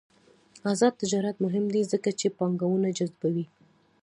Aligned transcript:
آزاد 0.71 0.93
تجارت 1.01 1.35
مهم 1.45 1.65
دی 1.73 1.81
ځکه 1.91 2.09
چې 2.19 2.35
پانګونه 2.37 2.89
جذبوي. 2.97 3.45